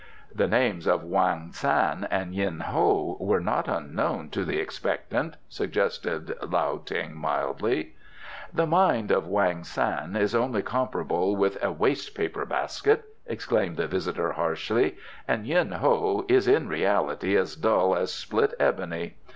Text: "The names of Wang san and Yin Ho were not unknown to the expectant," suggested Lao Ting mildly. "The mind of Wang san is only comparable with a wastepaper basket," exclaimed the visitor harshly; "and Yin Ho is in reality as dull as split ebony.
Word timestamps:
"The 0.33 0.47
names 0.47 0.87
of 0.87 1.03
Wang 1.03 1.51
san 1.51 2.07
and 2.09 2.33
Yin 2.33 2.61
Ho 2.61 3.17
were 3.19 3.39
not 3.39 3.67
unknown 3.67 4.29
to 4.31 4.43
the 4.43 4.57
expectant," 4.57 5.35
suggested 5.47 6.33
Lao 6.41 6.77
Ting 6.83 7.15
mildly. 7.15 7.93
"The 8.51 8.65
mind 8.65 9.11
of 9.11 9.27
Wang 9.27 9.63
san 9.63 10.15
is 10.15 10.33
only 10.33 10.63
comparable 10.63 11.35
with 11.35 11.63
a 11.63 11.71
wastepaper 11.71 12.45
basket," 12.45 13.03
exclaimed 13.27 13.77
the 13.77 13.85
visitor 13.85 14.31
harshly; 14.31 14.97
"and 15.27 15.45
Yin 15.45 15.73
Ho 15.73 16.25
is 16.27 16.47
in 16.47 16.67
reality 16.67 17.37
as 17.37 17.55
dull 17.55 17.95
as 17.95 18.11
split 18.11 18.55
ebony. 18.59 19.17